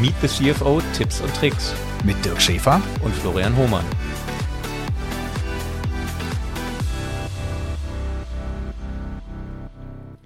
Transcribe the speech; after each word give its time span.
Meet 0.00 0.14
the 0.20 0.28
CFO 0.28 0.82
Tipps 0.92 1.22
und 1.22 1.34
Tricks 1.34 1.74
mit 2.04 2.22
Dirk 2.22 2.38
Schäfer 2.42 2.82
und 3.02 3.14
Florian 3.14 3.56
Hohmann. 3.56 3.84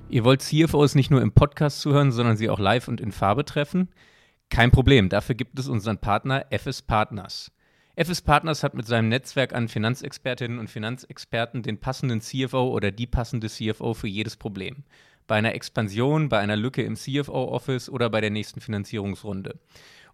Ihr 0.08 0.24
wollt 0.24 0.42
CFOs 0.42 0.96
nicht 0.96 1.12
nur 1.12 1.22
im 1.22 1.30
Podcast 1.30 1.80
zuhören, 1.80 2.10
sondern 2.10 2.36
sie 2.36 2.50
auch 2.50 2.58
live 2.58 2.88
und 2.88 3.00
in 3.00 3.12
Farbe 3.12 3.44
treffen? 3.44 3.90
Kein 4.48 4.72
Problem, 4.72 5.08
dafür 5.08 5.36
gibt 5.36 5.56
es 5.60 5.68
unseren 5.68 5.98
Partner 5.98 6.46
FS 6.50 6.82
Partners. 6.82 7.52
FS 7.94 8.22
Partners 8.22 8.64
hat 8.64 8.74
mit 8.74 8.88
seinem 8.88 9.08
Netzwerk 9.08 9.52
an 9.52 9.68
Finanzexpertinnen 9.68 10.58
und 10.58 10.68
Finanzexperten 10.68 11.62
den 11.62 11.78
passenden 11.78 12.20
CFO 12.20 12.70
oder 12.70 12.90
die 12.90 13.06
passende 13.06 13.48
CFO 13.48 13.94
für 13.94 14.08
jedes 14.08 14.36
Problem 14.36 14.82
bei 15.30 15.36
einer 15.36 15.54
Expansion, 15.54 16.28
bei 16.28 16.40
einer 16.40 16.56
Lücke 16.56 16.82
im 16.82 16.96
CFO-Office 16.96 17.88
oder 17.88 18.10
bei 18.10 18.20
der 18.20 18.30
nächsten 18.30 18.60
Finanzierungsrunde. 18.60 19.60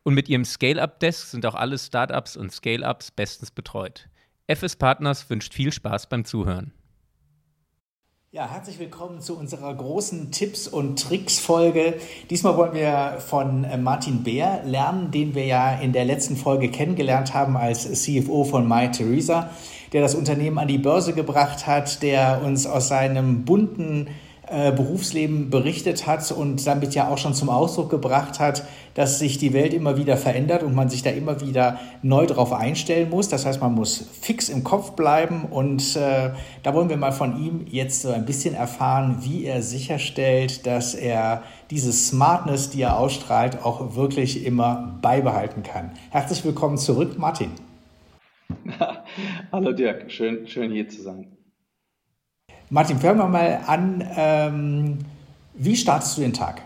Und 0.02 0.12
mit 0.12 0.29
ihrem 0.29 0.45
Scale-Up-Desk 0.45 1.29
sind 1.29 1.47
auch 1.47 1.55
alle 1.55 1.79
Startups 1.79 2.37
und 2.37 2.52
Scale-Ups 2.52 3.12
bestens 3.12 3.51
betreut. 3.51 4.10
FS 4.47 4.77
Partners 4.77 5.30
wünscht 5.30 5.55
viel 5.55 5.73
Spaß 5.73 6.10
beim 6.10 6.27
Zuhören. 6.27 6.74
Ja, 8.30 8.47
herzlich 8.51 8.79
willkommen 8.79 9.23
zu 9.23 9.38
unserer 9.38 9.74
großen 9.74 10.33
Tipps- 10.33 10.69
und 10.69 11.01
Tricks-Folge. 11.02 11.95
Diesmal 12.29 12.59
wollen 12.59 12.74
wir 12.74 13.16
von 13.19 13.65
äh, 13.65 13.79
Martin 13.79 14.23
Beer 14.23 14.65
lernen, 14.66 15.12
den 15.12 15.35
wir 15.35 15.46
ja 15.46 15.77
in 15.77 15.95
der 15.95 16.05
letzten 16.05 16.37
Folge 16.37 16.71
kennengelernt 16.71 17.33
haben 17.33 17.57
als 17.57 17.91
CFO 17.91 18.45
von 18.45 18.69
MyTheresa, 18.69 19.48
der 19.95 20.02
das 20.02 20.15
Unternehmen 20.15 20.59
an 20.59 20.69
die 20.69 20.77
Börse 20.77 21.15
gebracht 21.15 21.66
hat, 21.66 22.02
der 22.02 22.43
uns 22.45 22.66
aus 22.66 22.88
seinem 22.88 23.46
bunten 23.46 24.09
äh, 24.49 24.71
Berufsleben 24.71 25.51
berichtet 25.51 26.07
hat 26.07 26.31
und 26.31 26.67
damit 26.67 26.95
ja 26.95 27.09
auch 27.09 27.19
schon 27.19 27.35
zum 27.35 27.51
Ausdruck 27.51 27.91
gebracht 27.91 28.39
hat, 28.39 28.63
dass 28.95 29.19
sich 29.19 29.39
die 29.39 29.53
Welt 29.53 29.75
immer 29.75 29.97
wieder 29.97 30.17
verändert 30.17 30.63
und 30.63 30.75
man 30.75 30.88
sich 30.88 31.03
da 31.03 31.11
immer 31.11 31.41
wieder 31.41 31.80
neu 32.03 32.27
drauf 32.27 32.53
einstellen 32.53 33.11
muss. 33.11 33.29
Das 33.29 33.45
heißt, 33.45 33.61
man 33.61 33.75
muss 33.75 34.07
fix 34.21 34.49
im 34.49 34.63
Kopf 34.63 34.93
bleiben 34.93 35.47
und 35.47 35.97
äh, 35.97 36.30
da 36.63 36.75
wollen 36.75 36.88
wir 36.88 36.97
mal 36.97 37.13
von 37.13 37.43
ihm 37.43 37.66
jetzt 37.69 38.03
so 38.03 38.11
ein 38.11 38.25
bisschen 38.25 38.55
erfahren, 38.55 39.19
wie 39.23 39.45
er 39.45 39.63
sicherstellt, 39.63 40.65
dass 40.65 40.95
er 40.95 41.43
diese 41.71 41.93
Smartness, 41.93 42.71
die 42.71 42.83
er 42.83 42.99
ausstrahlt, 42.99 43.65
auch 43.65 43.97
wirklich 43.97 44.47
immer 44.47 44.97
beibehalten 45.03 45.63
kann. 45.63 45.91
Herzlich 46.10 46.45
willkommen 46.45 46.79
zurück, 46.79 47.19
Martin. 47.19 47.51
Hallo 49.53 49.73
Dirk, 49.73 50.10
schön, 50.10 50.47
schön 50.47 50.71
hier 50.71 50.88
zu 50.88 51.03
sein. 51.03 51.35
Martin, 52.69 52.99
fangen 52.99 53.19
wir 53.19 53.29
mal 53.29 53.61
an. 53.67 54.05
Ähm, 54.17 54.99
wie 55.55 55.77
startest 55.77 56.17
du 56.17 56.23
den 56.23 56.33
Tag? 56.33 56.63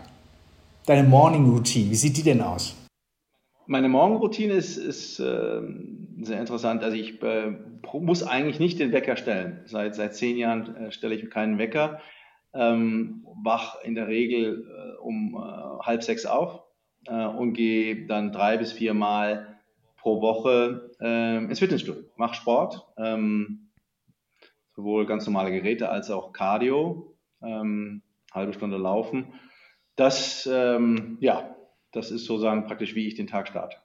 Deine 0.87 1.07
Morning 1.07 1.47
Routine, 1.47 1.91
wie 1.91 1.95
sieht 1.95 2.17
die 2.17 2.23
denn 2.23 2.41
aus? 2.41 2.75
Meine 3.67 3.87
Morgenroutine 3.87 4.53
ist, 4.53 4.77
ist 4.77 5.19
äh, 5.19 5.61
sehr 6.21 6.39
interessant. 6.39 6.83
Also 6.83 6.97
ich 6.97 7.21
äh, 7.21 7.51
muss 7.93 8.23
eigentlich 8.23 8.59
nicht 8.59 8.79
den 8.79 8.91
Wecker 8.91 9.15
stellen. 9.15 9.61
Seit, 9.65 9.93
seit 9.93 10.15
zehn 10.15 10.37
Jahren 10.37 10.75
äh, 10.75 10.91
stelle 10.91 11.13
ich 11.13 11.29
keinen 11.29 11.59
Wecker. 11.59 11.99
Ähm, 12.53 13.23
wach 13.43 13.75
in 13.83 13.93
der 13.93 14.07
Regel 14.07 14.65
äh, 14.67 14.97
um 15.01 15.35
äh, 15.35 15.85
halb 15.85 16.01
sechs 16.01 16.25
auf 16.25 16.63
äh, 17.05 17.25
und 17.25 17.53
gehe 17.53 18.07
dann 18.07 18.31
drei 18.31 18.57
bis 18.57 18.73
vier 18.73 18.95
Mal 18.95 19.59
pro 19.97 20.19
Woche 20.19 20.89
ins 20.99 21.59
Fitnessstudio. 21.59 22.05
Mach 22.15 22.33
Sport. 22.33 22.87
Ähm, 22.97 23.70
sowohl 24.81 25.05
ganz 25.05 25.27
normale 25.27 25.51
Geräte 25.51 25.89
als 25.89 26.09
auch 26.09 26.33
Cardio, 26.33 27.15
ähm, 27.43 28.01
halbe 28.33 28.53
Stunde 28.53 28.77
laufen. 28.77 29.27
Das, 29.95 30.49
ähm, 30.51 31.17
ja, 31.21 31.55
das 31.91 32.09
ist 32.09 32.25
sozusagen 32.25 32.65
praktisch, 32.65 32.95
wie 32.95 33.07
ich 33.07 33.15
den 33.15 33.27
Tag 33.27 33.47
starte. 33.47 33.77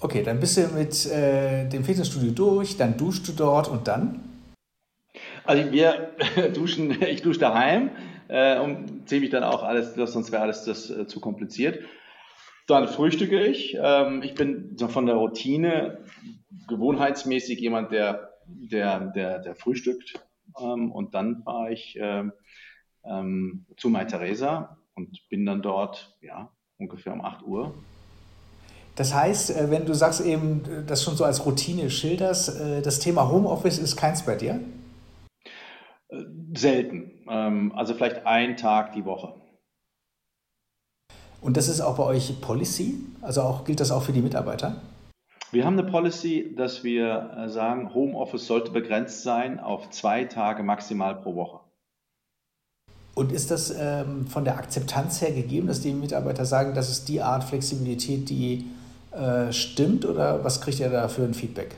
Okay, 0.00 0.22
dann 0.22 0.40
bist 0.40 0.58
du 0.58 0.68
mit 0.74 1.06
äh, 1.06 1.66
dem 1.68 1.84
Fitnessstudio 1.84 2.32
durch, 2.32 2.76
dann 2.76 2.96
duschst 2.96 3.26
du 3.28 3.32
dort 3.32 3.68
und 3.68 3.88
dann? 3.88 4.20
Also 5.44 5.72
wir 5.72 6.10
duschen, 6.54 7.02
ich 7.02 7.22
dusche 7.22 7.40
daheim 7.40 7.90
äh, 8.28 8.58
und 8.58 9.08
ziehe 9.08 9.20
mich 9.20 9.30
dann 9.30 9.44
auch 9.44 9.62
alles, 9.62 9.94
sonst 9.94 10.30
wäre 10.30 10.42
alles 10.42 10.64
das 10.64 10.90
äh, 10.90 11.06
zu 11.06 11.20
kompliziert. 11.20 11.78
Dann 12.66 12.88
frühstücke 12.88 13.46
ich. 13.46 13.78
Ähm, 13.80 14.22
ich 14.22 14.34
bin 14.34 14.74
so 14.76 14.88
von 14.88 15.06
der 15.06 15.14
Routine 15.14 15.98
gewohnheitsmäßig 16.68 17.60
jemand, 17.60 17.92
der 17.92 18.34
der, 18.46 19.00
der, 19.00 19.38
der 19.38 19.54
frühstückt. 19.54 20.14
Ähm, 20.60 20.92
und 20.92 21.14
dann 21.14 21.42
fahre 21.42 21.72
ich 21.72 21.96
ähm, 22.00 22.32
ähm, 23.04 23.66
zu 23.76 23.88
Mai 23.88 24.04
Theresa 24.04 24.78
und 24.94 25.18
bin 25.28 25.44
dann 25.46 25.62
dort 25.62 26.16
ja, 26.20 26.50
ungefähr 26.78 27.12
um 27.12 27.20
8 27.20 27.42
Uhr. 27.42 27.74
Das 28.96 29.12
heißt, 29.12 29.50
äh, 29.50 29.70
wenn 29.70 29.86
du 29.86 29.94
sagst 29.94 30.20
eben, 30.20 30.62
das 30.86 31.02
schon 31.02 31.16
so 31.16 31.24
als 31.24 31.44
Routine 31.44 31.90
schilderst, 31.90 32.60
äh, 32.60 32.82
das 32.82 33.00
Thema 33.00 33.28
Homeoffice 33.28 33.78
ist 33.78 33.96
keins 33.96 34.24
bei 34.24 34.36
dir? 34.36 34.60
Äh, 36.08 36.16
selten. 36.56 37.10
Also 37.26 37.94
vielleicht 37.94 38.26
ein 38.26 38.56
Tag 38.58 38.92
die 38.92 39.04
Woche. 39.06 39.34
Und 41.40 41.56
das 41.56 41.68
ist 41.68 41.80
auch 41.80 41.96
bei 41.96 42.04
euch 42.04 42.40
Policy? 42.40 42.96
Also 43.22 43.42
auch, 43.42 43.64
gilt 43.64 43.80
das 43.80 43.90
auch 43.90 44.02
für 44.02 44.12
die 44.12 44.22
Mitarbeiter? 44.22 44.76
Wir 45.54 45.64
haben 45.64 45.78
eine 45.78 45.88
Policy, 45.88 46.52
dass 46.56 46.82
wir 46.82 47.30
äh, 47.38 47.48
sagen, 47.48 47.94
Homeoffice 47.94 48.48
sollte 48.48 48.72
begrenzt 48.72 49.22
sein 49.22 49.60
auf 49.60 49.88
zwei 49.90 50.24
Tage 50.24 50.64
maximal 50.64 51.14
pro 51.14 51.36
Woche. 51.36 51.60
Und 53.14 53.30
ist 53.30 53.52
das 53.52 53.72
ähm, 53.78 54.26
von 54.26 54.44
der 54.44 54.56
Akzeptanz 54.56 55.22
her 55.22 55.30
gegeben, 55.30 55.68
dass 55.68 55.80
die 55.80 55.92
Mitarbeiter 55.92 56.44
sagen, 56.44 56.74
das 56.74 56.90
ist 56.90 57.08
die 57.08 57.22
Art 57.22 57.44
Flexibilität, 57.44 58.28
die 58.28 58.66
äh, 59.12 59.52
stimmt? 59.52 60.04
Oder 60.04 60.42
was 60.42 60.60
kriegt 60.60 60.80
ihr 60.80 60.90
da 60.90 61.06
für 61.06 61.22
ein 61.22 61.34
Feedback? 61.34 61.76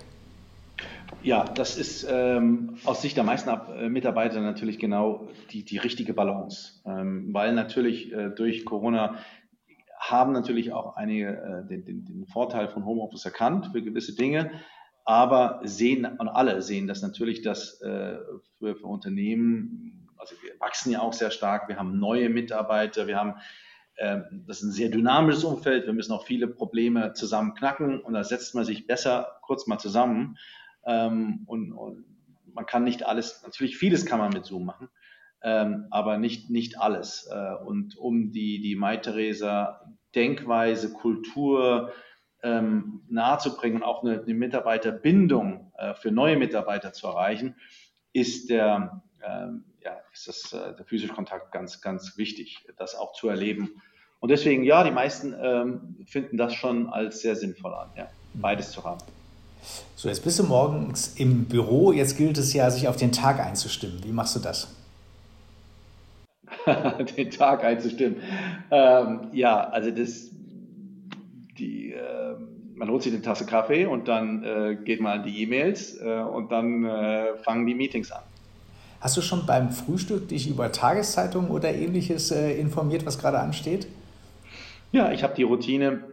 Ja, 1.23 1.45
das 1.45 1.77
ist 1.77 2.07
ähm, 2.11 2.79
aus 2.87 3.03
Sicht 3.03 3.19
der 3.19 3.25
meisten 3.25 3.51
äh, 3.51 3.91
Mitarbeiter 3.91 4.41
natürlich 4.41 4.79
genau 4.79 5.29
die, 5.51 5.67
die 5.67 5.77
richtige 5.77 6.15
Balance, 6.15 6.81
ähm, 6.87 7.29
weil 7.35 7.53
natürlich 7.53 8.11
äh, 8.11 8.31
durch 8.31 8.65
Corona 8.65 9.17
haben 10.11 10.33
natürlich 10.33 10.73
auch 10.73 10.97
einige 10.97 11.29
äh, 11.37 11.69
den, 11.69 11.85
den, 11.85 12.05
den 12.05 12.27
Vorteil 12.27 12.69
von 12.69 12.85
Homeoffice 12.85 13.25
erkannt 13.25 13.71
für 13.73 13.83
gewisse 13.83 14.15
Dinge, 14.15 14.51
aber 15.05 15.61
sehen 15.65 16.05
und 16.05 16.29
alle 16.29 16.63
sehen 16.63 16.87
das 16.87 17.03
natürlich, 17.03 17.43
dass 17.43 17.81
äh, 17.81 18.19
für, 18.59 18.77
für 18.77 18.87
Unternehmen, 18.87 20.09
also 20.17 20.35
wir 20.43 20.59
wachsen 20.61 20.91
ja 20.91 21.01
auch 21.01 21.13
sehr 21.13 21.31
stark, 21.31 21.69
wir 21.69 21.79
haben 21.79 21.99
neue 21.99 22.29
Mitarbeiter, 22.29 23.07
wir 23.07 23.17
haben 23.17 23.35
äh, 23.97 24.21
das 24.47 24.59
ist 24.59 24.65
ein 24.65 24.73
sehr 24.73 24.89
dynamisches 24.89 25.45
Umfeld, 25.45 25.87
wir 25.87 25.93
müssen 25.93 26.13
auch 26.13 26.27
viele 26.27 26.49
Probleme 26.49 27.13
zusammen 27.13 27.55
knacken 27.55 28.01
und 28.01 28.15
da 28.15 28.25
setzt 28.25 28.55
man 28.55 28.65
sich 28.65 28.87
besser 28.87 29.39
kurz 29.43 29.67
mal 29.67 29.79
zusammen 29.79 30.37
ähm, 30.85 31.45
und, 31.47 31.73
und 31.73 32.05
man 32.53 32.67
kann 32.67 32.85
nicht 32.85 33.07
alles, 33.07 33.43
natürlich 33.43 33.77
vieles 33.77 34.07
kann 34.07 34.19
man 34.19 34.33
mit 34.33 34.45
Zoom 34.45 34.65
machen, 34.65 34.89
ähm, 35.43 35.87
aber 35.91 36.19
nicht, 36.19 36.51
nicht 36.51 36.81
alles. 36.81 37.29
Äh, 37.31 37.65
und 37.65 37.97
um 37.97 38.33
die, 38.33 38.61
die 38.61 38.77
Mai 38.77 38.97
Theresa 38.97 39.81
Denkweise, 40.15 40.93
Kultur 40.93 41.93
ähm, 42.43 43.03
nahezubringen 43.09 43.79
und 43.79 43.85
auch 43.85 44.03
eine, 44.03 44.23
eine 44.23 44.35
Mitarbeiterbindung 44.35 45.73
äh, 45.77 45.95
für 45.95 46.11
neue 46.11 46.37
Mitarbeiter 46.37 46.93
zu 46.93 47.07
erreichen, 47.07 47.57
ist 48.13 48.51
der, 48.51 49.03
ähm, 49.23 49.65
ja, 49.83 49.97
ist 50.13 50.29
das, 50.29 50.53
äh, 50.53 50.75
der 50.75 50.85
physische 50.87 51.13
Kontakt 51.13 51.53
ganz, 51.53 51.81
ganz 51.81 52.17
wichtig, 52.17 52.67
das 52.79 52.95
auch 52.95 53.13
zu 53.13 53.29
erleben. 53.29 53.83
Und 54.21 54.31
deswegen, 54.31 54.65
ja, 54.65 54.83
die 54.83 54.91
meisten 54.91 55.35
ähm, 55.39 55.97
finden 56.07 56.39
das 56.39 56.55
schon 56.55 56.89
als 56.89 57.21
sehr 57.21 57.37
sinnvoll 57.37 57.75
an, 57.75 57.91
ja, 57.97 58.09
beides 58.35 58.71
zu 58.71 58.85
haben. 58.85 59.01
So, 59.97 60.09
jetzt 60.09 60.25
bist 60.25 60.39
du 60.39 60.45
morgens 60.45 61.15
im 61.17 61.47
Büro. 61.47 61.93
Jetzt 61.93 62.17
gilt 62.17 62.39
es 62.39 62.53
ja, 62.53 62.71
sich 62.71 62.89
auf 62.89 62.97
den 62.97 63.13
Tag 63.13 63.41
einzustimmen. 63.41 64.03
Wie 64.05 64.13
machst 64.13 64.37
du 64.37 64.41
das? 64.41 64.69
den 67.17 67.31
Tag 67.31 67.65
einzustimmen. 67.65 68.17
Ähm, 68.71 69.29
ja, 69.33 69.69
also 69.69 69.91
das, 69.91 70.31
die, 71.59 71.93
äh, 71.93 72.35
man 72.75 72.91
holt 72.91 73.03
sich 73.03 73.13
eine 73.13 73.23
Tasse 73.23 73.47
Kaffee 73.47 73.87
und 73.87 74.09
dann 74.09 74.45
äh, 74.45 74.77
geht 74.85 75.01
man 75.01 75.21
an 75.21 75.27
die 75.27 75.43
E-Mails 75.43 76.01
äh, 76.01 76.21
und 76.21 76.51
dann 76.51 76.85
äh, 76.85 77.37
fangen 77.39 77.67
die 77.67 77.75
Meetings 77.75 78.11
an. 78.11 78.23
Hast 79.01 79.17
du 79.17 79.21
schon 79.21 79.47
beim 79.47 79.71
Frühstück 79.71 80.29
dich 80.29 80.51
über 80.51 80.73
Tageszeitungen 80.73 81.51
oder 81.51 81.73
ähnliches 81.73 82.31
äh, 82.33 82.59
informiert, 82.59 83.07
was 83.07 83.19
gerade 83.19 83.39
ansteht? 83.39 83.87
Ja, 84.91 85.13
ich 85.13 85.23
habe 85.23 85.35
die 85.35 85.43
Routine, 85.45 86.05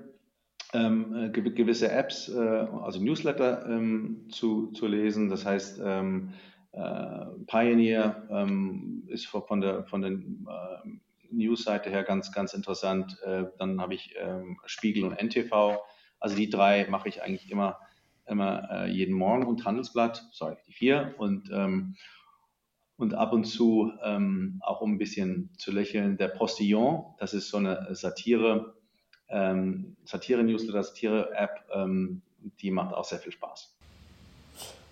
ähm, 0.74 1.16
äh, 1.16 1.30
gewisse 1.30 1.92
Apps, 1.92 2.32
also 2.32 3.00
Newsletter 3.00 3.66
ähm, 3.68 4.26
zu, 4.30 4.72
zu 4.74 4.88
lesen. 4.88 5.30
Das 5.30 5.46
heißt, 5.46 5.80
ähm, 5.84 6.34
äh, 6.74 7.26
Pioneer 7.46 8.24
ähm, 8.32 8.93
ist 9.08 9.26
von 9.28 9.62
der, 9.62 9.86
von 9.86 10.02
der 10.02 10.12
äh, 10.12 10.90
News-Seite 11.34 11.90
her 11.90 12.04
ganz, 12.04 12.32
ganz 12.32 12.54
interessant. 12.54 13.18
Äh, 13.24 13.46
dann 13.58 13.82
habe 13.82 13.94
ich 13.94 14.16
ähm, 14.18 14.60
Spiegel 14.66 15.04
und 15.04 15.22
NTV. 15.22 15.80
Also 16.20 16.36
die 16.36 16.50
drei 16.50 16.88
mache 16.90 17.10
ich 17.10 17.22
eigentlich 17.22 17.52
immer, 17.52 17.80
immer 18.26 18.70
äh, 18.72 18.90
jeden 18.90 19.16
Morgen 19.16 19.46
und 19.46 19.66
Handelsblatt, 19.66 20.28
sorry, 20.32 20.58
die 20.68 20.74
vier. 20.74 21.16
Und, 21.18 21.50
ähm, 21.52 21.96
und 22.98 23.14
ab 23.16 23.34
und 23.34 23.46
zu, 23.46 23.92
ähm, 24.04 24.62
auch 24.64 24.82
um 24.82 24.94
ein 24.94 24.98
bisschen 24.98 25.50
zu 25.58 25.72
lächeln, 25.72 26.18
der 26.18 26.30
Postillon, 26.30 27.04
das 27.18 27.34
ist 27.34 27.50
so 27.50 27.58
eine 27.58 27.94
Satire, 27.96 28.76
ähm, 29.30 29.98
Satire-Newsletter, 30.06 30.84
Satire-App, 30.84 31.66
ähm, 31.74 32.22
die 32.62 32.72
macht 32.72 32.94
auch 32.94 33.06
sehr 33.06 33.20
viel 33.20 33.32
Spaß. 33.32 33.76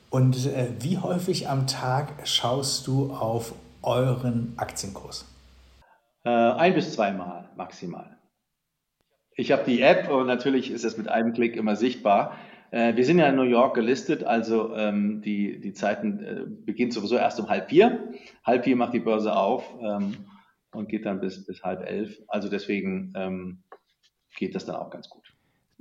Und 0.10 0.46
äh, 0.48 0.68
wie 0.80 0.98
häufig 0.98 1.48
am 1.48 1.68
Tag 1.68 2.28
schaust 2.28 2.88
du 2.88 3.14
auf 3.14 3.54
euren 3.84 4.54
Aktienkurs? 4.58 5.26
Äh, 6.24 6.30
ein 6.30 6.74
bis 6.74 6.94
zweimal 6.94 7.50
maximal. 7.56 8.18
Ich 9.36 9.52
habe 9.52 9.64
die 9.66 9.82
App 9.82 10.10
und 10.10 10.28
natürlich 10.28 10.72
ist 10.72 10.84
es 10.84 10.98
mit 10.98 11.08
einem 11.08 11.34
Klick 11.34 11.56
immer 11.56 11.76
sichtbar. 11.76 12.38
Äh, 12.72 12.96
wir 12.96 13.06
sind 13.06 13.20
ja 13.20 13.28
in 13.28 13.36
New 13.36 13.44
York 13.44 13.76
gelistet, 13.76 14.24
also 14.24 14.76
ähm, 14.76 15.22
die, 15.22 15.60
die 15.60 15.74
Zeiten 15.74 16.24
äh, 16.24 16.44
beginnt 16.48 16.94
sowieso 16.94 17.16
erst 17.16 17.40
um 17.40 17.50
halb 17.50 17.70
vier. 17.70 18.14
Halb 18.44 18.64
vier 18.66 18.76
macht 18.76 18.94
die 18.94 19.00
Börse 19.00 19.36
auf 19.36 19.64
ähm, 19.82 20.26
und 20.74 20.90
geht 20.90 21.06
dann 21.06 21.20
bis, 21.20 21.46
bis 21.46 21.64
halb 21.64 21.82
elf. 21.82 22.18
Also 22.28 22.50
deswegen 22.50 23.14
ähm, 23.16 23.64
geht 24.38 24.56
das 24.56 24.66
dann 24.66 24.76
auch 24.76 24.90
ganz 24.90 25.10
gut. 25.10 25.34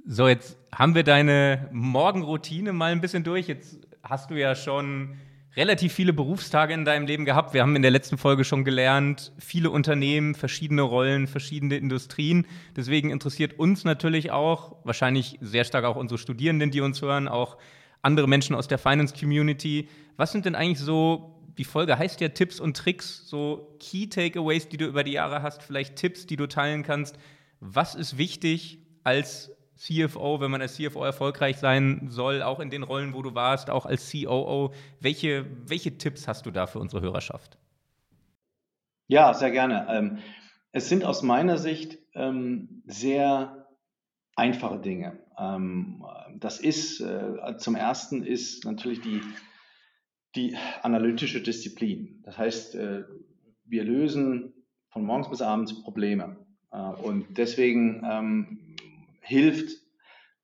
So, 0.07 0.27
jetzt 0.27 0.59
haben 0.75 0.95
wir 0.95 1.05
deine 1.05 1.69
Morgenroutine 1.73 2.73
mal 2.73 2.93
ein 2.93 3.01
bisschen 3.01 3.25
durch. 3.25 3.47
Jetzt 3.47 3.87
hast 4.03 4.31
du 4.31 4.35
ja 4.35 4.55
schon 4.55 5.19
relativ 5.57 5.93
viele 5.93 6.13
Berufstage 6.13 6.75
in 6.75 6.85
deinem 6.85 7.07
Leben 7.07 7.25
gehabt. 7.25 7.55
Wir 7.55 7.63
haben 7.63 7.75
in 7.75 7.83
der 7.83 7.91
letzten 7.91 8.19
Folge 8.19 8.45
schon 8.45 8.65
gelernt, 8.65 9.33
viele 9.39 9.71
Unternehmen, 9.71 10.35
verschiedene 10.35 10.83
Rollen, 10.83 11.27
verschiedene 11.27 11.77
Industrien. 11.77 12.47
Deswegen 12.77 13.11
interessiert 13.11 13.59
uns 13.59 13.85
natürlich 13.85 14.31
auch, 14.31 14.77
wahrscheinlich 14.85 15.39
sehr 15.41 15.65
stark 15.65 15.85
auch 15.85 15.97
unsere 15.97 16.19
Studierenden, 16.19 16.71
die 16.71 16.81
uns 16.81 17.03
hören, 17.03 17.27
auch 17.27 17.57
andere 18.03 18.29
Menschen 18.29 18.55
aus 18.55 18.69
der 18.69 18.79
Finance 18.79 19.15
Community. 19.19 19.89
Was 20.17 20.33
sind 20.33 20.47
denn 20.47 20.55
eigentlich 20.55 20.79
so, 20.79 21.43
die 21.59 21.65
Folge 21.65 21.99
heißt 21.99 22.21
ja 22.21 22.29
Tipps 22.29 22.61
und 22.61 22.77
Tricks, 22.77 23.27
so 23.27 23.77
Key 23.81 24.07
Takeaways, 24.07 24.69
die 24.69 24.77
du 24.77 24.87
über 24.87 25.03
die 25.03 25.13
Jahre 25.13 25.43
hast, 25.43 25.63
vielleicht 25.63 25.97
Tipps, 25.97 26.27
die 26.27 26.37
du 26.37 26.47
teilen 26.47 26.85
kannst. 26.85 27.19
Was 27.59 27.95
ist 27.95 28.17
wichtig 28.17 28.79
als 29.03 29.51
CFO, 29.81 30.41
wenn 30.41 30.51
man 30.51 30.61
als 30.61 30.75
CFO 30.75 31.03
erfolgreich 31.03 31.57
sein 31.57 32.09
soll, 32.11 32.43
auch 32.43 32.61
in 32.61 32.69
den 32.69 32.83
Rollen, 32.83 33.15
wo 33.15 33.23
du 33.23 33.35
warst, 33.35 33.71
auch 33.71 33.87
als 33.87 34.13
COO. 34.13 34.75
Welche, 35.01 35.47
welche 35.67 35.97
Tipps 35.97 36.29
hast 36.29 36.45
du 36.45 36.51
da 36.51 36.67
für 36.67 36.79
unsere 36.79 37.01
Hörerschaft? 37.01 37.57
Ja, 39.09 39.33
sehr 39.33 39.51
gerne. 39.51 39.87
Ähm, 39.89 40.19
es 40.73 40.91
sind 40.91 41.03
aus 41.05 41.23
meiner 41.23 41.57
Sicht 41.57 41.99
ähm, 42.15 42.83
sehr 42.85 43.69
einfache 44.37 44.81
Dinge. 44.81 45.19
Ähm, 45.39 46.05
das 46.37 46.61
ist, 46.61 47.01
äh, 47.01 47.57
zum 47.57 47.75
ersten 47.75 48.23
ist 48.23 48.67
natürlich 48.67 49.01
die, 49.01 49.23
die 50.37 50.57
analytische 50.83 51.41
Disziplin. 51.41 52.21
Das 52.25 52.37
heißt, 52.37 52.75
äh, 52.75 53.05
wir 53.65 53.85
lösen 53.85 54.53
von 54.91 55.05
morgens 55.07 55.31
bis 55.31 55.41
abends 55.41 55.83
Probleme. 55.83 56.37
Äh, 56.71 56.77
und 56.77 57.39
deswegen 57.39 58.70
hilft 59.21 59.81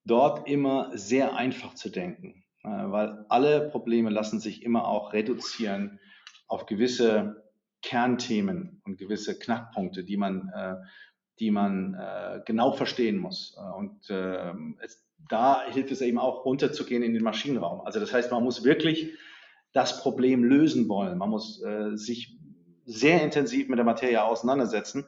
dort 0.06 0.48
immer 0.48 0.96
sehr 0.96 1.34
einfach 1.36 1.74
zu 1.74 1.90
denken, 1.90 2.44
äh, 2.62 2.68
weil 2.68 3.26
alle 3.28 3.68
Probleme 3.68 4.10
lassen 4.10 4.40
sich 4.40 4.62
immer 4.62 4.86
auch 4.86 5.12
reduzieren 5.12 5.98
auf 6.46 6.66
gewisse 6.66 7.44
Kernthemen 7.82 8.80
und 8.84 8.98
gewisse 8.98 9.38
Knackpunkte, 9.38 10.04
die 10.04 10.16
man, 10.16 10.50
äh, 10.54 10.76
die 11.40 11.50
man 11.50 11.94
äh, 11.94 12.40
genau 12.46 12.72
verstehen 12.72 13.18
muss. 13.18 13.56
Und 13.76 14.06
ähm, 14.10 14.78
es, 14.82 15.04
da 15.28 15.64
hilft 15.66 15.90
es 15.90 16.00
eben 16.00 16.18
auch 16.18 16.44
runterzugehen 16.44 17.02
in 17.02 17.12
den 17.12 17.22
Maschinenraum. 17.22 17.80
Also 17.80 18.00
das 18.00 18.12
heißt, 18.12 18.30
man 18.30 18.44
muss 18.44 18.64
wirklich 18.64 19.12
das 19.72 20.00
Problem 20.00 20.44
lösen 20.44 20.88
wollen. 20.88 21.18
Man 21.18 21.28
muss 21.28 21.62
sich 21.94 22.38
sehr 22.86 23.22
intensiv 23.22 23.68
mit 23.68 23.78
der 23.78 23.84
Materie 23.84 24.22
auseinandersetzen 24.22 25.06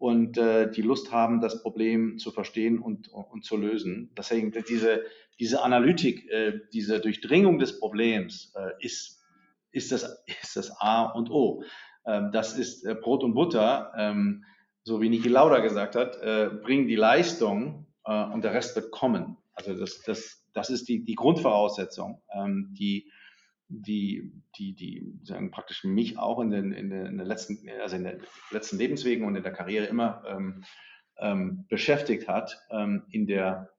und 0.00 0.38
äh, 0.38 0.70
die 0.70 0.80
Lust 0.80 1.12
haben, 1.12 1.42
das 1.42 1.62
Problem 1.62 2.16
zu 2.16 2.30
verstehen 2.30 2.78
und, 2.78 3.08
und 3.08 3.44
zu 3.44 3.58
lösen. 3.58 4.10
Deswegen 4.16 4.50
diese, 4.66 5.04
diese 5.38 5.62
Analytik, 5.62 6.26
äh, 6.30 6.60
diese 6.72 7.00
Durchdringung 7.00 7.58
des 7.58 7.78
Problems 7.78 8.54
äh, 8.56 8.70
ist, 8.80 9.22
ist, 9.72 9.92
das, 9.92 10.24
ist 10.42 10.56
das 10.56 10.70
A 10.80 11.02
und 11.02 11.30
O. 11.30 11.62
Ähm, 12.06 12.30
das 12.32 12.56
ist 12.56 12.86
äh, 12.86 12.94
Brot 12.94 13.22
und 13.22 13.34
Butter, 13.34 13.92
ähm, 13.94 14.46
so 14.84 15.02
wie 15.02 15.10
Niki 15.10 15.28
Lauda 15.28 15.58
gesagt 15.58 15.96
hat, 15.96 16.16
äh, 16.22 16.48
bringen 16.62 16.88
die 16.88 16.96
Leistung 16.96 17.86
äh, 18.06 18.24
und 18.24 18.42
der 18.42 18.54
Rest 18.54 18.76
wird 18.76 18.90
kommen. 18.90 19.36
Also 19.52 19.74
das, 19.74 20.00
das, 20.00 20.46
das 20.54 20.70
ist 20.70 20.88
die, 20.88 21.04
die 21.04 21.14
Grundvoraussetzung, 21.14 22.22
ähm, 22.34 22.72
die 22.72 23.12
die, 23.70 24.32
die, 24.58 24.74
die 24.74 25.18
sagen 25.22 25.50
praktisch 25.50 25.84
mich 25.84 26.18
auch 26.18 26.40
in 26.40 26.50
den, 26.50 26.72
in, 26.72 26.90
den, 26.90 27.16
letzten, 27.18 27.58
also 27.80 27.96
in 27.96 28.04
den 28.04 28.20
letzten 28.50 28.76
Lebenswegen 28.76 29.24
und 29.24 29.36
in 29.36 29.42
der 29.42 29.52
Karriere 29.52 29.86
immer 29.86 30.22
ähm, 30.26 30.64
ähm, 31.18 31.66
beschäftigt 31.68 32.28
hat 32.28 32.60
ähm, 32.70 33.04
in 33.10 33.26
der 33.26 33.70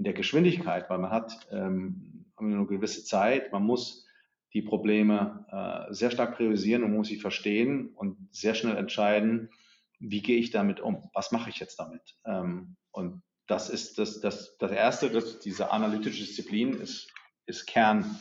in 0.00 0.04
der 0.04 0.14
Geschwindigkeit, 0.14 0.88
weil 0.88 0.96
man 0.96 1.10
hat 1.10 1.46
ähm, 1.50 2.24
eine 2.36 2.64
gewisse 2.64 3.04
Zeit, 3.04 3.52
man 3.52 3.64
muss 3.64 4.06
die 4.54 4.62
Probleme 4.62 5.44
äh, 5.50 5.92
sehr 5.92 6.10
stark 6.10 6.36
priorisieren 6.36 6.84
und 6.84 6.96
muss 6.96 7.08
sie 7.08 7.18
verstehen 7.18 7.92
und 7.94 8.16
sehr 8.32 8.54
schnell 8.54 8.78
entscheiden, 8.78 9.50
wie 9.98 10.22
gehe 10.22 10.38
ich 10.38 10.50
damit 10.50 10.80
um, 10.80 11.10
was 11.12 11.32
mache 11.32 11.50
ich 11.50 11.60
jetzt 11.60 11.78
damit. 11.78 12.16
Ähm, 12.24 12.76
und 12.92 13.22
das 13.46 13.68
ist 13.68 13.98
das, 13.98 14.20
das, 14.20 14.56
das 14.56 14.72
Erste, 14.72 15.10
das, 15.10 15.40
diese 15.40 15.70
analytische 15.70 16.24
Disziplin 16.24 16.72
ist, 16.72 17.12
ist 17.44 17.66
Kern 17.66 18.18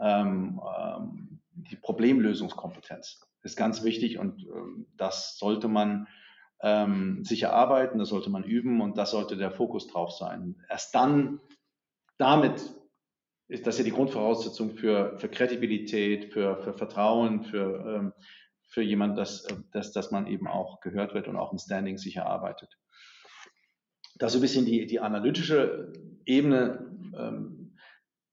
ähm, 0.00 0.60
ähm, 0.78 1.40
die 1.54 1.76
Problemlösungskompetenz 1.76 3.20
ist 3.42 3.56
ganz 3.56 3.82
wichtig 3.84 4.18
und 4.18 4.42
ähm, 4.42 4.86
das 4.96 5.38
sollte 5.38 5.68
man 5.68 6.06
ähm, 6.62 7.24
sich 7.24 7.42
erarbeiten, 7.42 7.98
das 7.98 8.08
sollte 8.08 8.30
man 8.30 8.44
üben 8.44 8.80
und 8.80 8.96
das 8.96 9.10
sollte 9.10 9.36
der 9.36 9.50
Fokus 9.50 9.88
drauf 9.88 10.12
sein. 10.12 10.62
Erst 10.68 10.94
dann, 10.94 11.40
damit 12.18 12.62
ist 13.48 13.66
das 13.66 13.78
ja 13.78 13.84
die 13.84 13.90
Grundvoraussetzung 13.90 14.70
für, 14.70 15.18
für 15.18 15.28
Kredibilität, 15.28 16.32
für, 16.32 16.62
für 16.62 16.72
Vertrauen, 16.72 17.44
für, 17.44 17.84
ähm, 17.86 18.12
für 18.68 18.82
jemand, 18.82 19.18
dass, 19.18 19.46
dass, 19.72 19.92
dass 19.92 20.10
man 20.10 20.26
eben 20.26 20.46
auch 20.46 20.80
gehört 20.80 21.14
wird 21.14 21.28
und 21.28 21.36
auch 21.36 21.52
ein 21.52 21.58
Standing 21.58 21.98
sich 21.98 22.16
erarbeitet. 22.16 22.78
Das 24.16 24.28
ist 24.28 24.32
so 24.34 24.38
ein 24.38 24.42
bisschen 24.42 24.64
die, 24.64 24.86
die 24.86 25.00
analytische 25.00 25.92
Ebene. 26.24 26.86
Ähm, 27.18 27.61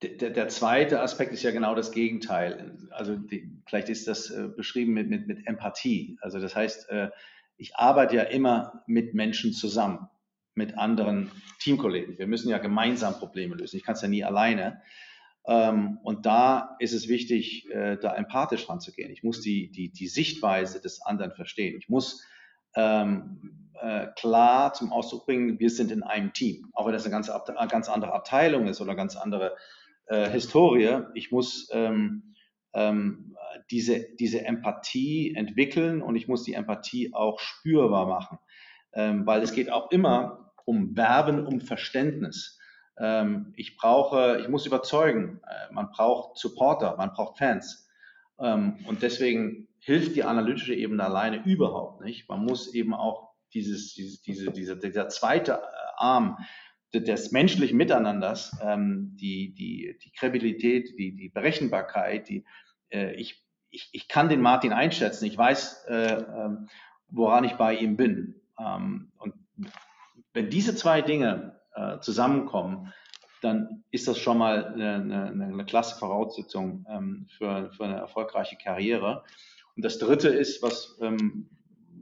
der, 0.01 0.29
der, 0.29 0.47
zweite 0.47 1.01
Aspekt 1.01 1.33
ist 1.33 1.43
ja 1.43 1.51
genau 1.51 1.75
das 1.75 1.91
Gegenteil. 1.91 2.77
Also 2.91 3.15
die, 3.17 3.51
vielleicht 3.65 3.89
ist 3.89 4.07
das 4.07 4.29
äh, 4.29 4.47
beschrieben 4.47 4.93
mit, 4.93 5.09
mit, 5.09 5.27
mit 5.27 5.45
Empathie. 5.45 6.17
Also 6.21 6.39
das 6.39 6.55
heißt, 6.55 6.89
äh, 6.89 7.09
ich 7.57 7.75
arbeite 7.75 8.15
ja 8.15 8.23
immer 8.23 8.83
mit 8.87 9.13
Menschen 9.13 9.51
zusammen, 9.51 10.07
mit 10.55 10.77
anderen 10.77 11.31
Teamkollegen. 11.59 12.17
Wir 12.17 12.27
müssen 12.27 12.49
ja 12.49 12.57
gemeinsam 12.57 13.15
Probleme 13.15 13.55
lösen. 13.55 13.75
Ich 13.75 13.83
kann 13.83 13.95
es 13.95 14.01
ja 14.01 14.07
nie 14.07 14.23
alleine. 14.23 14.81
Ähm, 15.45 15.99
und 16.03 16.25
da 16.25 16.77
ist 16.79 16.93
es 16.93 17.09
wichtig, 17.09 17.69
äh, 17.69 17.97
da 17.97 18.15
empathisch 18.15 18.69
ranzugehen. 18.69 19.11
Ich 19.11 19.23
muss 19.23 19.41
die, 19.41 19.69
die, 19.71 19.91
die 19.91 20.07
Sichtweise 20.07 20.79
des 20.79 21.01
anderen 21.01 21.33
verstehen. 21.33 21.75
Ich 21.77 21.89
muss 21.89 22.23
ähm, 22.75 23.71
äh, 23.81 24.07
klar 24.15 24.73
zum 24.73 24.93
Ausdruck 24.93 25.25
bringen, 25.25 25.59
wir 25.59 25.69
sind 25.69 25.91
in 25.91 26.03
einem 26.03 26.31
Team. 26.31 26.69
Auch 26.73 26.85
wenn 26.85 26.93
das 26.93 27.03
eine 27.05 27.11
ganz, 27.11 27.29
ganz 27.69 27.89
andere 27.89 28.13
Abteilung 28.13 28.67
ist 28.67 28.79
oder 28.79 28.95
ganz 28.95 29.17
andere 29.17 29.57
äh, 30.09 30.29
Historie. 30.29 31.03
Ich 31.13 31.31
muss 31.31 31.69
ähm, 31.71 32.35
ähm, 32.73 33.35
diese, 33.71 34.07
diese 34.19 34.43
Empathie 34.45 35.33
entwickeln 35.35 36.01
und 36.01 36.15
ich 36.15 36.27
muss 36.27 36.43
die 36.43 36.53
Empathie 36.53 37.13
auch 37.13 37.39
spürbar 37.39 38.07
machen, 38.07 38.39
ähm, 38.93 39.25
weil 39.25 39.41
es 39.41 39.53
geht 39.53 39.71
auch 39.71 39.91
immer 39.91 40.51
um 40.65 40.95
Werben, 40.95 41.45
um 41.45 41.61
Verständnis. 41.61 42.59
Ähm, 42.97 43.53
ich 43.55 43.77
brauche, 43.77 44.39
ich 44.41 44.49
muss 44.49 44.65
überzeugen, 44.65 45.39
äh, 45.47 45.73
man 45.73 45.89
braucht 45.91 46.37
Supporter, 46.37 46.95
man 46.97 47.11
braucht 47.11 47.37
Fans. 47.37 47.87
Ähm, 48.39 48.77
und 48.87 49.01
deswegen 49.01 49.67
hilft 49.79 50.15
die 50.15 50.23
analytische 50.23 50.73
Ebene 50.73 51.03
alleine 51.03 51.43
überhaupt 51.45 52.01
nicht. 52.01 52.27
Man 52.29 52.43
muss 52.43 52.73
eben 52.73 52.93
auch 52.93 53.29
dieses, 53.53 53.93
dieses, 53.93 54.21
diese, 54.21 54.51
dieser, 54.51 54.75
dieser 54.75 55.07
zweite 55.09 55.53
äh, 55.53 55.57
Arm, 55.97 56.37
des 56.93 57.31
menschlichen 57.31 57.77
Miteinanders, 57.77 58.57
ähm, 58.63 59.15
die, 59.19 59.53
die, 59.53 59.97
die 60.03 60.11
Kredibilität, 60.11 60.97
die, 60.97 61.15
die 61.15 61.29
Berechenbarkeit, 61.29 62.29
die, 62.29 62.45
äh, 62.89 63.13
ich, 63.13 63.43
ich, 63.69 63.89
ich 63.91 64.07
kann 64.07 64.29
den 64.29 64.41
Martin 64.41 64.73
einschätzen, 64.73 65.25
ich 65.25 65.37
weiß, 65.37 65.85
äh, 65.89 66.13
äh, 66.13 66.49
woran 67.09 67.43
ich 67.43 67.53
bei 67.53 67.75
ihm 67.75 67.95
bin. 67.95 68.41
Ähm, 68.59 69.11
und 69.17 69.33
wenn 70.33 70.49
diese 70.49 70.75
zwei 70.75 71.01
Dinge 71.01 71.59
äh, 71.75 71.99
zusammenkommen, 71.99 72.93
dann 73.41 73.83
ist 73.91 74.07
das 74.07 74.17
schon 74.17 74.37
mal 74.37 74.65
eine, 74.65 74.95
eine, 74.95 75.43
eine 75.45 75.65
klasse 75.65 75.97
Voraussetzung 75.97 76.85
ähm, 76.89 77.27
für, 77.37 77.71
für 77.71 77.85
eine 77.85 77.97
erfolgreiche 77.97 78.57
Karriere. 78.57 79.23
Und 79.75 79.85
das 79.85 79.99
Dritte 79.99 80.29
ist, 80.29 80.61
was, 80.61 80.97
ähm, 81.01 81.49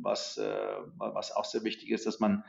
was, 0.02 0.38
äh, 0.38 0.78
was 0.98 1.32
auch 1.36 1.46
sehr 1.46 1.64
wichtig 1.64 1.92
ist, 1.92 2.08
dass 2.08 2.20
man 2.20 2.44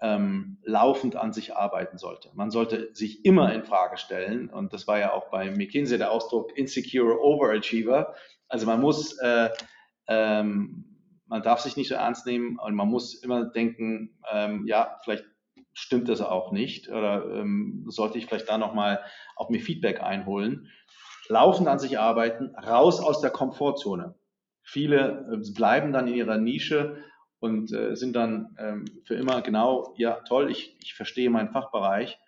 ähm, 0.00 0.58
laufend 0.62 1.16
an 1.16 1.32
sich 1.32 1.56
arbeiten 1.56 1.98
sollte. 1.98 2.30
Man 2.34 2.50
sollte 2.50 2.94
sich 2.94 3.24
immer 3.24 3.52
in 3.52 3.64
Frage 3.64 3.98
stellen 3.98 4.48
und 4.48 4.72
das 4.72 4.86
war 4.86 4.98
ja 4.98 5.12
auch 5.12 5.30
bei 5.30 5.50
McKinsey 5.50 5.98
der 5.98 6.12
Ausdruck 6.12 6.56
insecure 6.56 7.20
overachiever. 7.20 8.14
Also 8.48 8.66
man 8.66 8.80
muss, 8.80 9.18
äh, 9.18 9.50
ähm, 10.06 10.84
man 11.26 11.42
darf 11.42 11.60
sich 11.60 11.76
nicht 11.76 11.88
so 11.88 11.94
ernst 11.94 12.26
nehmen 12.26 12.58
und 12.58 12.74
man 12.74 12.88
muss 12.88 13.22
immer 13.22 13.46
denken, 13.46 14.18
ähm, 14.32 14.66
ja, 14.66 14.98
vielleicht 15.02 15.24
stimmt 15.72 16.08
das 16.08 16.20
auch 16.20 16.52
nicht 16.52 16.88
oder 16.88 17.24
ähm, 17.34 17.84
sollte 17.88 18.18
ich 18.18 18.26
vielleicht 18.26 18.48
da 18.48 18.58
nochmal 18.58 19.00
auf 19.36 19.48
mir 19.48 19.60
Feedback 19.60 20.00
einholen. 20.00 20.68
Laufend 21.28 21.68
an 21.68 21.78
sich 21.78 21.98
arbeiten, 21.98 22.54
raus 22.56 23.00
aus 23.00 23.20
der 23.20 23.30
Komfortzone. 23.30 24.14
Viele 24.62 25.28
äh, 25.32 25.52
bleiben 25.54 25.92
dann 25.92 26.08
in 26.08 26.14
ihrer 26.14 26.38
Nische 26.38 27.02
und 27.40 27.72
äh, 27.72 27.94
sind 27.96 28.16
dann 28.16 28.56
ähm, 28.58 28.84
für 29.04 29.14
immer 29.14 29.42
genau, 29.42 29.94
ja 29.96 30.20
toll, 30.20 30.50
ich, 30.50 30.76
ich 30.82 30.94
verstehe 30.94 31.30
meinen 31.30 31.50
Fachbereich, 31.50 32.18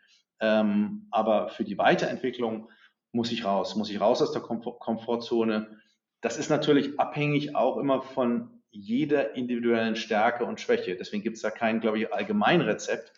ähm, 0.40 1.06
aber 1.10 1.48
für 1.48 1.64
die 1.64 1.78
Weiterentwicklung 1.78 2.68
muss 3.12 3.32
ich 3.32 3.44
raus, 3.44 3.76
muss 3.76 3.90
ich 3.90 4.00
raus 4.00 4.22
aus 4.22 4.32
der 4.32 4.42
Komfort 4.42 4.78
Komfortzone. 4.78 5.78
Das 6.20 6.38
ist 6.38 6.50
natürlich 6.50 6.98
abhängig 7.00 7.56
auch 7.56 7.76
immer 7.76 8.02
von 8.02 8.62
jeder 8.70 9.34
individuellen 9.34 9.96
Stärke 9.96 10.44
und 10.44 10.60
Schwäche. 10.60 10.96
Deswegen 10.96 11.22
gibt 11.22 11.36
es 11.36 11.42
da 11.42 11.50
kein, 11.50 11.80
glaube 11.80 11.98
ich, 11.98 12.12
Allgemeinrezept. 12.12 13.12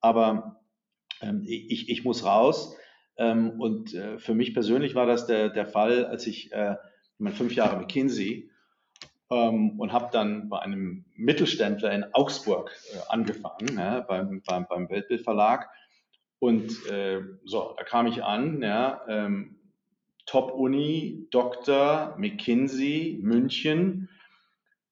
Aber 0.00 0.60
ähm, 1.20 1.42
ich, 1.46 1.88
ich 1.88 2.04
muss 2.04 2.24
raus. 2.24 2.76
Ähm, 3.16 3.60
und 3.60 3.94
äh, 3.94 4.18
für 4.18 4.34
mich 4.34 4.54
persönlich 4.54 4.94
war 4.94 5.06
das 5.06 5.26
der, 5.26 5.48
der 5.48 5.66
Fall, 5.66 6.06
als 6.06 6.26
ich, 6.26 6.52
äh, 6.52 6.72
ich 6.74 7.20
meine, 7.20 7.34
fünf 7.34 7.54
Jahre 7.54 7.76
McKinsey 7.78 8.50
ähm, 9.32 9.80
und 9.80 9.92
habe 9.92 10.10
dann 10.12 10.48
bei 10.48 10.58
einem 10.58 11.04
Mittelständler 11.14 11.92
in 11.92 12.04
Augsburg 12.12 12.70
äh, 12.92 12.98
angefangen, 13.08 13.76
ja, 13.76 14.00
beim, 14.00 14.42
beim, 14.46 14.66
beim 14.68 14.90
Weltbildverlag. 14.90 15.70
Und 16.38 16.86
äh, 16.90 17.20
so, 17.44 17.74
da 17.76 17.84
kam 17.84 18.06
ich 18.06 18.22
an, 18.22 18.62
ja, 18.62 19.00
ähm, 19.08 19.58
Top-Uni, 20.26 21.28
Doktor, 21.30 22.14
McKinsey, 22.18 23.18
München. 23.22 24.08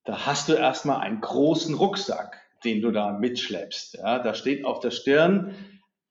Da 0.05 0.27
hast 0.27 0.49
du 0.49 0.55
erstmal 0.55 1.01
einen 1.01 1.21
großen 1.21 1.75
Rucksack, 1.75 2.41
den 2.65 2.81
du 2.81 2.91
da 2.91 3.13
mitschleppst. 3.13 3.95
Ja. 3.95 4.19
Da 4.19 4.35
steht 4.35 4.65
auf 4.65 4.81
der 4.81 4.91
Stirn 4.91 5.55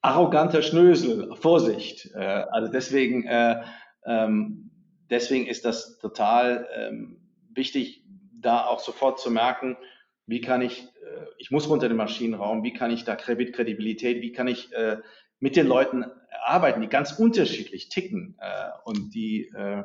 arroganter 0.02 0.62
Schnösel, 0.62 1.36
Vorsicht. 1.36 2.12
Äh, 2.14 2.20
also 2.52 2.72
deswegen, 2.72 3.26
äh, 3.26 3.62
ähm, 4.06 4.72
deswegen 5.10 5.48
ist 5.48 5.66
das 5.66 5.98
total 6.00 6.68
ähm, 6.76 7.20
wichtig, 7.54 8.04
da 8.42 8.66
auch 8.66 8.80
sofort 8.80 9.20
zu 9.20 9.32
merken, 9.32 9.78
wie 10.26 10.42
kann 10.42 10.62
ich, 10.62 10.84
äh, 10.84 11.26
ich 11.38 11.52
muss 11.52 11.70
runter 11.70 11.86
in 11.86 11.92
den 11.92 11.98
Maschinenraum, 11.98 12.64
wie 12.64 12.74
kann 12.74 12.92
ich 12.92 13.04
da 13.04 13.16
Kredibilität, 13.16 14.22
wie 14.22 14.32
kann 14.32 14.48
ich 14.48 14.72
äh, 14.74 14.98
mit 15.40 15.56
den 15.56 15.68
Leuten 15.68 16.06
arbeiten, 16.44 16.82
die 16.82 16.88
ganz 16.88 17.14
unterschiedlich 17.14 17.90
ticken 17.90 18.38
äh, 18.40 18.70
und 18.84 19.14
die 19.14 19.48
äh, 19.56 19.84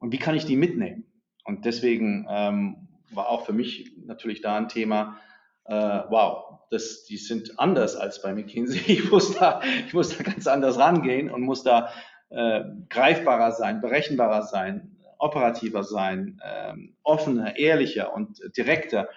und 0.00 0.12
wie 0.12 0.18
kann 0.18 0.34
ich 0.34 0.46
die 0.46 0.56
mitnehmen? 0.56 1.04
Und 1.44 1.64
deswegen 1.64 2.26
ähm, 2.28 2.88
war 3.10 3.28
auch 3.28 3.44
für 3.44 3.52
mich 3.52 3.92
natürlich 4.04 4.40
da 4.40 4.56
ein 4.56 4.68
Thema, 4.68 5.18
äh, 5.64 5.74
wow, 5.74 6.60
das, 6.70 7.04
die 7.04 7.16
sind 7.16 7.58
anders 7.58 7.96
als 7.96 8.22
bei 8.22 8.34
McKinsey. 8.34 8.80
Ich 8.86 9.10
muss 9.10 9.36
da, 9.36 9.60
ich 9.86 9.92
muss 9.92 10.16
da 10.16 10.24
ganz 10.24 10.46
anders 10.46 10.78
rangehen 10.78 11.30
und 11.30 11.42
muss 11.42 11.62
da 11.62 11.92
äh, 12.30 12.62
greifbarer 12.88 13.52
sein, 13.52 13.80
berechenbarer 13.80 14.42
sein, 14.42 14.96
operativer 15.20 15.84
sein, 15.84 16.40
ähm, 16.44 16.96
offener, 17.02 17.56
ehrlicher 17.56 18.12
und 18.14 18.40
direkter. 18.56 19.08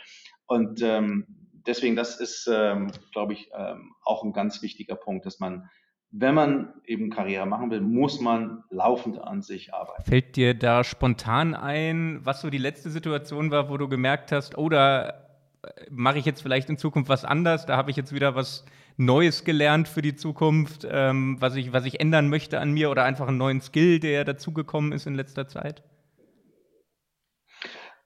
Und 0.46 0.82
ähm, 0.82 1.26
deswegen, 1.66 1.96
das 1.96 2.20
ist, 2.20 2.50
ähm, 2.52 2.92
glaube 3.12 3.34
ich, 3.34 3.50
ähm, 3.58 3.94
auch 4.04 4.24
ein 4.24 4.34
ganz 4.34 4.62
wichtiger 4.62 4.96
Punkt, 4.96 5.26
dass 5.26 5.40
man, 5.40 5.70
wenn 6.12 6.36
man 6.36 6.74
eben 6.86 7.10
Karriere 7.10 7.46
machen 7.46 7.72
will, 7.72 7.82
muss 7.82 8.20
man 8.20 8.64
laufend 8.70 9.20
an 9.20 9.42
sich 9.42 9.74
arbeiten. 9.74 10.04
Fällt 10.04 10.36
dir 10.36 10.54
da 10.54 10.84
spontan 10.84 11.56
ein, 11.56 12.20
was 12.24 12.42
so 12.42 12.50
die 12.50 12.58
letzte 12.58 12.90
Situation 12.90 13.50
war, 13.50 13.70
wo 13.70 13.78
du 13.78 13.88
gemerkt 13.88 14.32
hast, 14.32 14.58
oder 14.58 15.30
oh, 15.66 15.70
mache 15.90 16.20
ich 16.20 16.26
jetzt 16.26 16.42
vielleicht 16.42 16.70
in 16.70 16.78
Zukunft 16.78 17.10
was 17.10 17.26
anders? 17.26 17.66
Da 17.66 17.78
habe 17.78 17.90
ich 17.90 17.98
jetzt 17.98 18.14
wieder 18.14 18.36
was 18.36 18.66
Neues 18.98 19.44
gelernt 19.44 19.88
für 19.88 20.04
die 20.04 20.16
Zukunft, 20.16 20.86
ähm, 20.90 21.38
was, 21.40 21.56
ich, 21.56 21.74
was 21.74 21.86
ich 21.86 22.00
ändern 22.00 22.30
möchte 22.30 22.60
an 22.60 22.72
mir 22.74 22.92
oder 22.92 23.06
einfach 23.06 23.28
einen 23.28 23.38
neuen 23.38 23.62
Skill, 23.62 24.00
der 24.00 24.24
dazugekommen 24.24 24.92
ist 24.92 25.08
in 25.08 25.16
letzter 25.16 25.48
Zeit? 25.48 25.82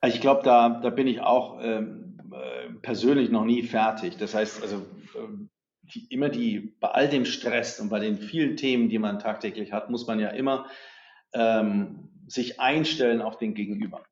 Also 0.01 0.15
ich 0.15 0.21
glaube, 0.21 0.43
da, 0.43 0.79
da 0.81 0.89
bin 0.89 1.07
ich 1.07 1.21
auch 1.21 1.59
ähm, 1.61 2.19
äh, 2.31 2.73
persönlich 2.81 3.29
noch 3.29 3.45
nie 3.45 3.63
fertig. 3.63 4.17
Das 4.17 4.35
heißt, 4.35 4.61
also 4.61 4.77
äh, 4.77 5.47
die, 5.93 6.05
immer 6.13 6.29
die, 6.29 6.75
bei 6.79 6.89
all 6.89 7.09
dem 7.09 7.25
Stress 7.25 7.79
und 7.79 7.89
bei 7.89 7.99
den 7.99 8.17
vielen 8.17 8.57
Themen, 8.57 8.89
die 8.89 8.99
man 8.99 9.19
tagtäglich 9.19 9.73
hat, 9.73 9.89
muss 9.89 10.05
man 10.07 10.19
ja 10.19 10.29
immer 10.29 10.67
ähm, 11.33 12.09
sich 12.27 12.59
einstellen 12.59 13.21
auf 13.21 13.37
den 13.37 13.53
Gegenüber. 13.53 14.03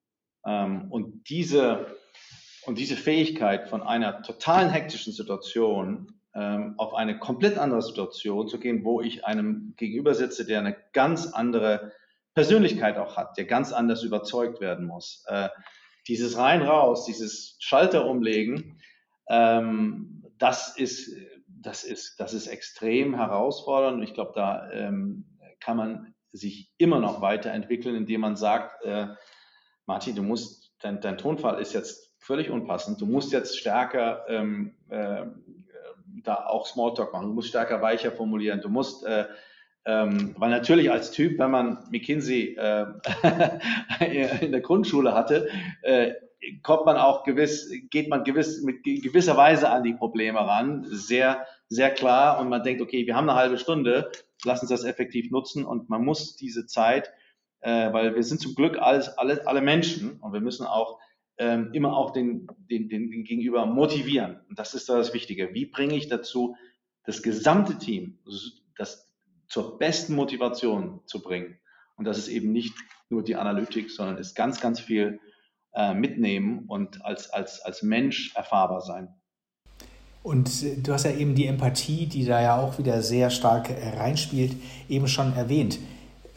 Ähm, 0.46 0.92
und 0.92 1.30
diese, 1.30 1.98
und 2.66 2.78
diese 2.78 2.96
Fähigkeit 2.96 3.70
von 3.70 3.84
einer 3.84 4.22
totalen 4.24 4.70
hektischen 4.70 5.14
Situation 5.14 6.14
ähm, 6.34 6.76
auf 6.78 6.94
eine 6.94 7.20
komplett 7.20 7.58
andere 7.58 7.82
Situation 7.82 8.48
zu 8.48 8.60
gehen, 8.60 8.84
wo 8.84 9.02
ich 9.02 9.26
einem 9.26 9.74
gegenüber 9.78 10.14
sitze, 10.14 10.46
der 10.46 10.60
eine 10.60 10.76
ganz 10.94 11.28
andere 11.28 11.92
Persönlichkeit 12.36 12.98
auch 12.98 13.18
hat, 13.18 13.38
der 13.38 13.46
ganz 13.46 13.72
anders 13.74 14.04
überzeugt 14.04 14.62
werden 14.62 14.86
muss. 14.86 15.24
Äh, 15.28 15.50
dieses 16.08 16.38
rein 16.38 16.62
raus, 16.62 17.06
dieses 17.06 17.58
Schalter 17.60 18.06
umlegen, 18.06 18.80
ähm, 19.28 20.24
das 20.38 20.78
ist, 20.78 21.16
das 21.48 21.84
ist, 21.84 22.20
das 22.20 22.34
ist 22.34 22.48
extrem 22.48 23.16
herausfordernd. 23.16 24.04
Ich 24.04 24.14
glaube, 24.14 24.34
da 24.36 24.70
ähm, 24.72 25.26
kann 25.60 25.78
man 25.78 26.14
sich 26.32 26.72
immer 26.78 27.00
noch 27.00 27.22
weiterentwickeln, 27.22 27.96
indem 27.96 28.22
man 28.22 28.36
sagt, 28.36 28.84
äh, 28.84 29.08
Martin, 29.86 30.16
du 30.16 30.24
musst, 30.24 30.74
dein, 30.80 31.00
dein 31.00 31.18
Tonfall 31.18 31.60
ist 31.62 31.74
jetzt 31.74 32.14
völlig 32.20 32.50
unpassend. 32.50 33.00
Du 33.00 33.06
musst 33.06 33.32
jetzt 33.32 33.58
stärker 33.58 34.26
ähm, 34.28 34.76
äh, 34.90 35.26
da 36.24 36.46
auch 36.48 36.66
Smalltalk 36.66 37.14
machen. 37.14 37.28
Du 37.28 37.34
musst 37.34 37.50
stärker 37.50 37.82
weicher 37.82 38.12
formulieren. 38.12 38.62
Du 38.62 38.70
musst 38.70 39.06
äh, 39.06 39.26
ähm, 39.86 40.36
weil 40.38 40.50
natürlich 40.50 40.92
als 40.92 41.12
Typ, 41.12 41.38
wenn 41.38 41.52
man 41.52 41.78
McKinsey 41.92 42.56
äh, 42.58 42.86
in 44.42 44.52
der 44.52 44.62
Grundschule 44.62 45.14
hatte, 45.14 45.48
äh, 45.84 46.14
kommt 46.64 46.86
man 46.86 46.98
auch 46.98 47.24
gewiss, 47.24 47.72
geht 47.90 48.10
man 48.10 48.24
gewiss 48.24 48.62
mit 48.62 48.84
gewisser 48.84 49.38
Weise 49.38 49.70
an 49.70 49.84
die 49.84 49.94
Probleme 49.94 50.40
ran, 50.40 50.86
sehr, 50.90 51.46
sehr 51.68 51.92
klar. 51.92 52.40
Und 52.40 52.50
man 52.50 52.64
denkt, 52.64 52.82
okay, 52.82 53.06
wir 53.06 53.16
haben 53.16 53.30
eine 53.30 53.38
halbe 53.38 53.58
Stunde, 53.58 54.12
lass 54.44 54.62
uns 54.62 54.70
das 54.70 54.84
effektiv 54.84 55.32
nutzen. 55.32 55.66
Und 55.66 55.90
man 55.90 56.04
muss 56.04 56.36
diese 56.36 56.66
Zeit, 56.66 57.12
äh, 57.62 57.94
weil 57.94 58.16
wir 58.16 58.24
sind 58.24 58.42
zum 58.42 58.56
Glück 58.56 58.78
alles, 58.80 59.10
alle, 59.18 59.46
alle 59.48 59.62
Menschen 59.62 60.20
und 60.20 60.34
wir 60.34 60.42
müssen 60.42 60.66
auch 60.66 61.00
ähm, 61.38 61.72
immer 61.74 61.96
auch 61.96 62.12
den, 62.12 62.48
den, 62.70 62.90
den, 62.90 63.12
den 63.12 63.24
Gegenüber 63.24 63.66
motivieren. 63.66 64.40
Und 64.50 64.58
das 64.58 64.74
ist 64.74 64.90
das 64.90 65.14
Wichtige. 65.14 65.54
Wie 65.54 65.66
bringe 65.66 65.96
ich 65.96 66.08
dazu, 66.08 66.56
das 67.06 67.22
gesamte 67.22 67.78
Team, 67.78 68.18
das 68.78 69.05
zur 69.48 69.78
besten 69.78 70.16
Motivation 70.16 71.02
zu 71.06 71.22
bringen. 71.22 71.60
Und 71.96 72.06
das 72.06 72.18
ist 72.18 72.28
eben 72.28 72.52
nicht 72.52 72.74
nur 73.10 73.24
die 73.24 73.36
Analytik, 73.36 73.92
sondern 73.92 74.18
ist 74.18 74.36
ganz, 74.36 74.60
ganz 74.60 74.80
viel 74.80 75.20
äh, 75.74 75.94
mitnehmen 75.94 76.66
und 76.68 77.04
als, 77.06 77.30
als, 77.30 77.62
als 77.62 77.82
Mensch 77.84 78.36
erfahrbar 78.36 78.82
sein. 78.82 79.10
Und 80.24 80.64
äh, 80.64 80.78
du 80.78 80.94
hast 80.94 81.06
ja 81.06 81.12
eben 81.12 81.36
die 81.36 81.46
Empathie, 81.46 82.08
die 82.08 82.26
da 82.26 82.42
ja 82.42 82.58
auch 82.58 82.78
wieder 82.78 83.02
sehr 83.02 83.30
stark 83.30 83.70
äh, 83.70 83.98
reinspielt, 83.98 84.56
eben 84.90 85.08
schon 85.08 85.36
erwähnt. 85.36 85.80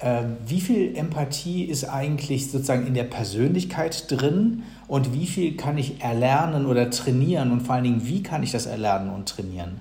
Ähm, 0.01 0.37
wie 0.47 0.61
viel 0.61 0.97
Empathie 0.97 1.65
ist 1.65 1.85
eigentlich 1.85 2.51
sozusagen 2.51 2.87
in 2.87 2.95
der 2.95 3.05
Persönlichkeit 3.05 4.11
drin 4.11 4.63
und 4.87 5.13
wie 5.13 5.27
viel 5.27 5.57
kann 5.57 5.77
ich 5.77 6.01
erlernen 6.03 6.67
oder 6.67 6.91
trainieren 6.91 7.51
und 7.51 7.63
vor 7.63 7.75
allen 7.75 7.85
Dingen, 7.85 8.07
wie 8.07 8.23
kann 8.23 8.43
ich 8.43 8.53
das 8.53 8.67
erlernen 8.67 9.11
und 9.11 9.29
trainieren? 9.29 9.81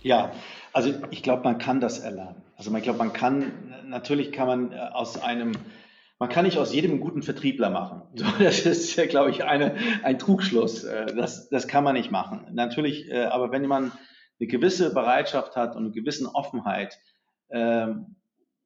Ja, 0.00 0.32
also 0.72 0.94
ich 1.10 1.22
glaube, 1.22 1.42
man 1.42 1.58
kann 1.58 1.80
das 1.80 1.98
erlernen. 1.98 2.42
Also 2.56 2.74
ich 2.74 2.82
glaube, 2.82 2.98
man 2.98 3.12
kann, 3.12 3.74
natürlich 3.86 4.32
kann 4.32 4.46
man 4.46 4.72
äh, 4.72 4.76
aus 4.76 5.20
einem, 5.20 5.52
man 6.18 6.28
kann 6.28 6.44
nicht 6.44 6.58
aus 6.58 6.72
jedem 6.72 6.92
einen 6.92 7.00
guten 7.00 7.22
Vertriebler 7.22 7.70
machen. 7.70 8.02
das 8.38 8.60
ist, 8.60 8.96
glaube 9.08 9.30
ich, 9.30 9.44
eine, 9.44 9.76
ein 10.04 10.18
Trugschluss. 10.18 10.84
Äh, 10.84 11.14
das, 11.14 11.48
das 11.48 11.66
kann 11.66 11.84
man 11.84 11.94
nicht 11.94 12.10
machen. 12.10 12.46
Natürlich, 12.52 13.10
äh, 13.10 13.24
aber 13.24 13.50
wenn 13.50 13.66
man 13.66 13.92
eine 14.40 14.46
gewisse 14.46 14.94
Bereitschaft 14.94 15.56
hat 15.56 15.74
und 15.74 15.84
eine 15.84 15.92
gewisse 15.92 16.32
Offenheit 16.32 16.98
ähm, 17.50 18.16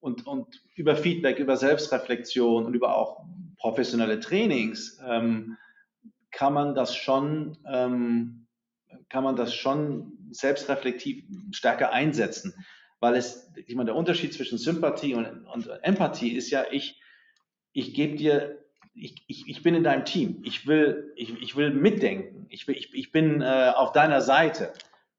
und, 0.00 0.26
und 0.26 0.62
über 0.74 0.96
Feedback, 0.96 1.38
über 1.38 1.56
Selbstreflexion 1.56 2.66
und 2.66 2.74
über 2.74 2.94
auch 2.94 3.24
professionelle 3.58 4.20
Trainings, 4.20 5.00
ähm, 5.06 5.56
kann 6.30 6.52
man 6.52 6.74
das 6.74 6.94
schon, 6.94 7.56
ähm, 7.66 8.46
kann 9.08 9.24
man 9.24 9.36
das 9.36 9.54
schon 9.54 10.18
selbstreflektiv 10.32 11.24
stärker 11.52 11.92
einsetzen. 11.92 12.54
Weil 13.00 13.16
es, 13.16 13.50
ich 13.66 13.74
meine, 13.74 13.86
der 13.86 13.96
Unterschied 13.96 14.32
zwischen 14.32 14.58
Sympathie 14.58 15.14
und, 15.14 15.26
und 15.46 15.68
Empathie 15.82 16.36
ist 16.36 16.50
ja, 16.50 16.64
ich, 16.70 17.00
ich 17.72 17.94
gebe 17.94 18.16
dir, 18.16 18.58
ich, 18.94 19.24
ich, 19.26 19.48
ich 19.48 19.62
bin 19.62 19.74
in 19.74 19.84
deinem 19.84 20.04
Team. 20.04 20.42
Ich 20.44 20.66
will, 20.66 21.12
ich, 21.16 21.40
ich 21.40 21.56
will 21.56 21.70
mitdenken. 21.70 22.46
Ich, 22.50 22.68
will, 22.68 22.76
ich, 22.76 22.94
ich 22.94 23.10
bin 23.10 23.40
äh, 23.40 23.72
auf 23.74 23.92
deiner 23.92 24.20
Seite. 24.20 24.72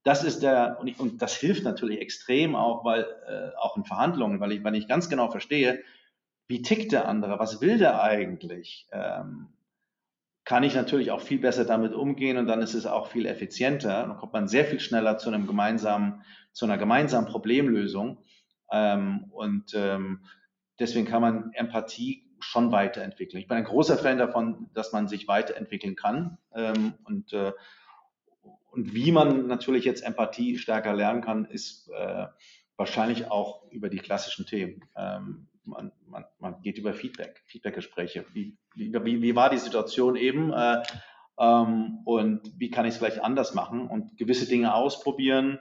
Das 0.04 0.24
ist 0.24 0.44
der, 0.44 0.78
und, 0.80 0.88
ich, 0.88 1.00
und 1.00 1.22
das 1.22 1.36
hilft 1.36 1.64
natürlich 1.64 2.00
extrem 2.00 2.56
auch, 2.56 2.86
weil, 2.86 3.06
äh, 3.28 3.58
auch 3.58 3.78
in 3.78 3.86
Verhandlungen, 3.86 4.40
weil 4.40 4.52
ich, 4.52 4.64
weil 4.64 4.76
ich 4.76 4.88
ganz 4.88 5.10
genau 5.10 5.30
verstehe, 5.30 5.82
wie 6.48 6.62
tickt 6.62 6.92
der 6.92 7.08
andere, 7.08 7.40
was 7.40 7.62
will 7.62 7.78
der 7.78 8.02
eigentlich? 8.04 8.88
Ähm, 8.92 9.48
kann 10.46 10.64
ich 10.64 10.76
natürlich 10.76 11.12
auch 11.12 11.22
viel 11.22 11.40
besser 11.40 11.66
damit 11.66 11.94
umgehen 11.94 12.38
und 12.38 12.48
dann 12.48 12.62
ist 12.62 12.74
es 12.74 12.86
auch 12.86 13.08
viel 13.08 13.26
effizienter. 13.26 14.08
Dann 14.08 14.18
kommt 14.18 14.34
man 14.34 14.48
sehr 14.48 14.66
viel 14.66 14.80
schneller 14.80 15.18
zu 15.18 15.30
einem 15.30 15.48
gemeinsamen, 15.48 16.24
zu 16.52 16.66
einer 16.66 16.78
gemeinsamen 16.78 17.28
Problemlösung. 17.28 18.18
Ähm, 18.72 19.26
und 19.32 19.74
ähm, 19.74 20.26
deswegen 20.80 21.06
kann 21.06 21.22
man 21.22 21.52
Empathie 21.54 22.30
schon 22.40 22.72
weiterentwickeln. 22.72 23.42
Ich 23.42 23.48
bin 23.48 23.58
ein 23.58 23.64
großer 23.64 23.98
Fan 23.98 24.18
davon, 24.18 24.70
dass 24.74 24.92
man 24.92 25.08
sich 25.08 25.28
weiterentwickeln 25.28 25.96
kann 25.96 26.38
ähm, 26.54 26.94
und 27.06 27.32
äh, 27.34 27.54
und 28.74 28.96
wie 28.96 29.12
man 29.12 29.46
natürlich 29.46 29.86
jetzt 29.86 30.04
Empathie 30.04 30.58
stärker 30.58 30.96
lernen 30.96 31.22
kann, 31.22 31.46
ist 31.46 31.90
äh, 31.90 32.26
wahrscheinlich 32.76 33.30
auch 33.30 33.70
über 33.72 33.88
die 33.88 34.00
klassischen 34.00 34.48
Themen. 34.48 34.84
Ähm, 34.96 35.48
man, 35.66 35.92
man, 36.08 36.26
man 36.40 36.62
geht 36.62 36.78
über 36.78 36.94
Feedback, 36.94 37.42
Feedbackgespräche. 37.46 38.26
Wie, 38.34 38.58
wie, 38.76 38.94
wie 39.22 39.36
war 39.36 39.50
die 39.50 39.58
Situation 39.58 40.16
eben? 40.16 40.52
Äh, 40.52 40.84
ähm, 41.40 42.00
und 42.06 42.52
wie 42.58 42.70
kann 42.70 42.86
ich 42.86 42.94
es 42.94 42.98
vielleicht 42.98 43.22
anders 43.22 43.54
machen 43.54 43.88
und 43.88 44.18
gewisse 44.18 44.48
Dinge 44.48 44.74
ausprobieren 44.74 45.60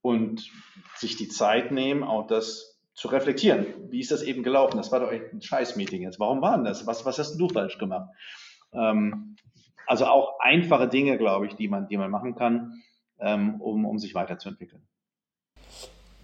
und 0.00 0.50
sich 0.96 1.16
die 1.16 1.28
Zeit 1.28 1.70
nehmen, 1.70 2.02
auch 2.02 2.26
das 2.26 2.80
zu 2.94 3.08
reflektieren. 3.08 3.66
Wie 3.90 4.00
ist 4.00 4.10
das 4.10 4.22
eben 4.22 4.42
gelaufen? 4.42 4.76
Das 4.76 4.92
war 4.92 5.00
doch 5.00 5.10
ein 5.10 5.40
Scheiß-Meeting 5.40 6.02
jetzt. 6.02 6.20
Warum 6.20 6.42
war 6.42 6.56
denn 6.56 6.64
das? 6.64 6.86
Was, 6.86 7.06
was 7.06 7.18
hast 7.18 7.38
du 7.38 7.48
falsch 7.48 7.78
gemacht? 7.78 8.10
Ähm, 8.72 9.36
also 9.86 10.06
auch 10.06 10.38
einfache 10.40 10.88
Dinge, 10.88 11.16
glaube 11.18 11.46
ich, 11.46 11.54
die 11.54 11.68
man, 11.68 11.88
die 11.88 11.96
man 11.96 12.10
machen 12.10 12.34
kann, 12.34 12.82
ähm, 13.18 13.60
um, 13.60 13.84
um 13.86 13.98
sich 13.98 14.14
weiterzuentwickeln. 14.14 14.86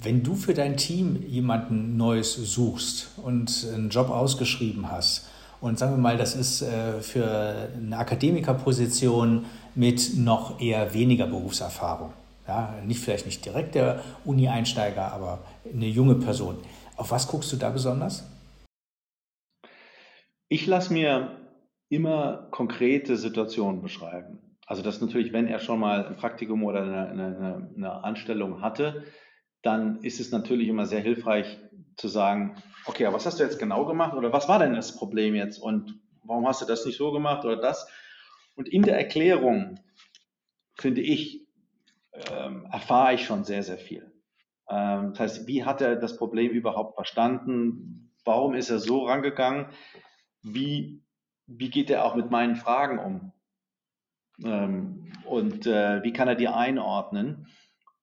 Wenn 0.01 0.23
du 0.23 0.37
für 0.37 0.55
dein 0.55 0.77
Team 0.77 1.25
jemanden 1.27 1.97
Neues 1.97 2.35
suchst 2.35 3.19
und 3.23 3.67
einen 3.75 3.91
Job 3.91 4.11
ausgeschrieben 4.11 4.91
hast, 4.91 5.29
und 5.61 5.77
sagen 5.77 5.95
wir 5.95 5.99
mal, 5.99 6.17
das 6.17 6.37
ist 6.37 6.63
äh, 6.63 7.01
für 7.01 7.69
eine 7.77 7.99
Akademikerposition 7.99 9.47
mit 9.75 10.17
noch 10.17 10.61
eher 10.61 10.95
weniger 10.95 11.27
Berufserfahrung. 11.27 12.13
Ja, 12.47 12.75
nicht 12.87 13.01
vielleicht 13.01 13.27
nicht 13.27 13.45
direkt 13.45 13.75
der 13.75 14.03
Uni-Einsteiger, 14.25 15.13
aber 15.13 15.41
eine 15.71 15.89
junge 15.89 16.15
Person. 16.15 16.57
Auf 16.97 17.11
was 17.11 17.27
guckst 17.27 17.53
du 17.53 17.57
da 17.57 17.71
besonders? 17.71 18.25
Ich 20.49 20.67
lasse 20.67 20.93
mir 20.93 21.33
immer 21.89 22.47
konkrete 22.53 23.17
Situationen 23.17 23.83
beschreiben. 23.83 24.39
Also 24.67 24.83
das 24.83 25.01
natürlich, 25.01 25.33
wenn 25.33 25.49
er 25.49 25.59
schon 25.59 25.81
mal 25.81 26.07
ein 26.07 26.17
Praktikum 26.17 26.63
oder 26.63 26.83
eine, 26.83 27.09
eine, 27.09 27.71
eine 27.77 28.05
Anstellung 28.05 28.63
hatte, 28.63 29.05
dann 29.63 30.03
ist 30.03 30.21
es 30.21 30.31
natürlich 30.31 30.69
immer 30.69 30.87
sehr 30.87 31.01
hilfreich 31.01 31.59
zu 31.97 32.09
sagen, 32.09 32.63
okay, 32.87 33.07
was 33.13 33.27
hast 33.27 33.39
du 33.39 33.45
jetzt 33.45 33.59
genau 33.59 33.85
gemacht 33.87 34.15
oder 34.15 34.33
was 34.33 34.49
war 34.49 34.59
denn 34.59 34.75
das 34.75 34.97
Problem 34.97 35.35
jetzt 35.35 35.59
und 35.59 36.01
warum 36.23 36.47
hast 36.47 36.63
du 36.63 36.67
das 36.67 36.85
nicht 36.87 36.97
so 36.97 37.13
gemacht 37.13 37.45
oder 37.45 37.57
das? 37.57 37.89
Und 38.55 38.69
in 38.69 38.83
der 38.83 38.97
Erklärung, 38.97 39.81
finde 40.79 41.01
ich, 41.01 41.47
ähm, 42.31 42.67
erfahre 42.71 43.15
ich 43.15 43.25
schon 43.25 43.45
sehr, 43.45 43.63
sehr 43.63 43.79
viel. 43.79 44.13
Ähm, 44.69 45.11
das 45.11 45.21
heißt, 45.21 45.47
wie 45.47 45.65
hat 45.65 45.81
er 45.81 45.97
das 45.97 46.17
Problem 46.17 46.51
überhaupt 46.51 46.95
verstanden? 46.95 48.13
Warum 48.25 48.55
ist 48.55 48.71
er 48.71 48.79
so 48.79 49.07
rangegangen? 49.07 49.67
Wie 50.43 51.03
wie 51.49 51.71
geht 51.71 51.91
er 51.91 52.05
auch 52.05 52.15
mit 52.15 52.31
meinen 52.31 52.57
Fragen 52.57 52.99
um? 52.99 53.33
Ähm, 54.45 55.13
und 55.25 55.67
äh, 55.67 56.03
wie 56.05 56.13
kann 56.13 56.29
er 56.29 56.37
die 56.37 56.49
einordnen? 56.49 57.49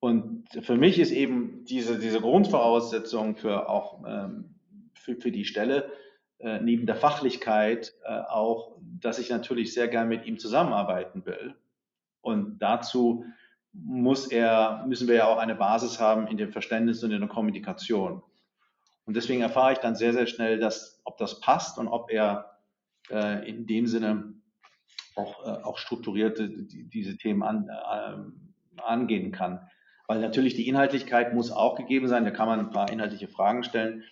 Und 0.05 0.49
für 0.61 0.77
mich 0.77 0.99
ist 0.99 1.09
eben 1.09 1.65
diese, 1.65 1.97
diese 1.97 2.21
Grundvoraussetzung 2.21 3.37
für 3.37 3.67
auch 3.67 4.03
ähm, 4.05 4.53
für, 4.93 5.15
für 5.15 5.31
die 5.31 5.45
Stelle 5.45 5.91
äh, 6.37 6.59
neben 6.59 6.85
der 6.85 6.95
Fachlichkeit 6.95 7.91
äh, 8.03 8.19
auch, 8.29 8.77
dass 9.01 9.17
ich 9.17 9.31
natürlich 9.31 9.73
sehr 9.73 9.87
gern 9.87 10.07
mit 10.07 10.27
ihm 10.27 10.37
zusammenarbeiten 10.37 11.25
will. 11.25 11.55
Und 12.21 12.59
dazu 12.59 13.25
muss 13.73 14.27
er, 14.27 14.85
müssen 14.85 15.07
wir 15.07 15.15
ja 15.15 15.25
auch 15.25 15.39
eine 15.39 15.55
Basis 15.55 15.99
haben 15.99 16.27
in 16.27 16.37
dem 16.37 16.51
Verständnis 16.51 17.03
und 17.03 17.09
in 17.09 17.21
der 17.21 17.27
Kommunikation. 17.27 18.21
Und 19.05 19.15
deswegen 19.15 19.41
erfahre 19.41 19.73
ich 19.73 19.79
dann 19.79 19.95
sehr, 19.95 20.13
sehr 20.13 20.27
schnell, 20.27 20.59
dass, 20.59 21.01
ob 21.03 21.17
das 21.17 21.39
passt 21.39 21.79
und 21.79 21.87
ob 21.87 22.11
er 22.11 22.59
äh, 23.09 23.49
in 23.49 23.65
dem 23.65 23.87
Sinne 23.87 24.35
auch, 25.15 25.43
äh, 25.47 25.63
auch 25.63 25.79
strukturiert 25.79 26.37
die, 26.37 26.87
diese 26.93 27.17
Themen 27.17 27.41
an, 27.41 27.69
äh, 27.69 28.81
angehen 28.83 29.31
kann. 29.31 29.67
Weil 30.07 30.19
natürlich 30.19 30.55
die 30.55 30.67
Inhaltlichkeit 30.67 31.33
muss 31.33 31.51
auch 31.51 31.75
gegeben 31.75 32.07
sein, 32.07 32.25
da 32.25 32.31
kann 32.31 32.47
man 32.47 32.59
ein 32.59 32.69
paar 32.69 32.91
inhaltliche 32.91 33.27
Fragen 33.27 33.63
stellen, 33.63 34.03